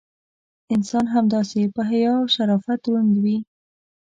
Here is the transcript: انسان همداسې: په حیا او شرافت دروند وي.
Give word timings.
انسان 0.75 1.05
همداسې: 1.15 1.61
په 1.75 1.81
حیا 1.89 2.11
او 2.19 2.25
شرافت 2.35 2.79
دروند 2.83 3.13
وي. 3.23 3.37